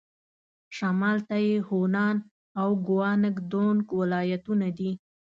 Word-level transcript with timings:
شمال 0.75 1.17
ته 1.27 1.35
یې 1.47 1.57
هونان 1.67 2.15
او 2.61 2.69
ګوانګ 2.87 3.35
دونګ 3.51 3.79
ولايتونه 4.01 4.67
دي. 4.77 4.91